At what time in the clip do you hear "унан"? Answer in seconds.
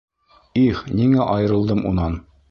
1.91-2.17